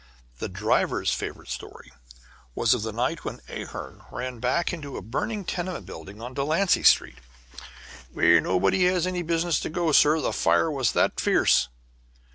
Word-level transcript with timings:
The 0.39 0.49
driver's 0.49 1.13
favorite 1.13 1.49
story 1.49 1.91
was 2.55 2.73
of 2.73 2.81
the 2.81 2.91
night 2.91 3.23
when 3.23 3.39
Ahearn 3.47 4.03
ran 4.11 4.39
back 4.39 4.73
into 4.73 4.97
a 4.97 5.01
burning 5.03 5.45
tenement 5.45 5.91
on 6.19 6.33
Delancey 6.33 6.81
Street, 6.81 7.19
"where 8.11 8.41
nobody 8.41 8.85
had 8.85 9.05
any 9.05 9.21
business 9.21 9.59
to 9.59 9.69
go, 9.69 9.91
sir, 9.91 10.19
the 10.19 10.33
fire 10.33 10.71
was 10.71 10.93
that 10.93 11.19
fierce." 11.19 11.67